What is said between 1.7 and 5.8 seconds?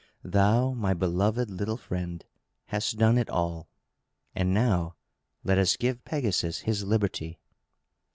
friend, hast done it all. And now let us